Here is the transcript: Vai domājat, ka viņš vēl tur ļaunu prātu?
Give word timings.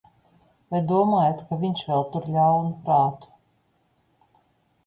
Vai 0.71 0.79
domājat, 0.91 1.43
ka 1.51 1.59
viņš 1.65 1.83
vēl 1.91 2.07
tur 2.15 2.25
ļaunu 2.37 2.73
prātu? 2.89 4.43